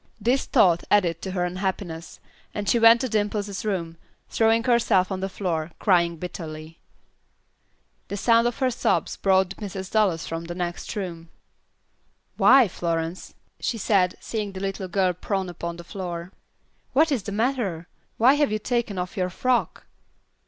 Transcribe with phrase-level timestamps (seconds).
[0.19, 2.19] This thought added to her unhappiness,
[2.55, 3.97] and she went to Dimple's room,
[4.29, 6.79] throwing herself on the floor, crying bitterly.
[8.07, 9.91] The sound of her sobs brought Mrs.
[9.91, 11.29] Dallas from the next room.
[12.35, 16.31] "Why, Florence," she said, seeing the little girl prone upon the floor.
[16.93, 17.87] "What is the matter?
[18.17, 19.85] Why have you taken off your frock?"